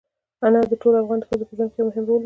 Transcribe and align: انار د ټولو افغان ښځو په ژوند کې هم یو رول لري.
انار 0.45 0.65
د 0.71 0.73
ټولو 0.81 0.95
افغان 1.01 1.21
ښځو 1.27 1.43
په 1.49 1.53
ژوند 1.57 1.71
کې 1.73 1.79
هم 1.81 1.89
یو 1.95 2.07
رول 2.07 2.13
لري. 2.17 2.19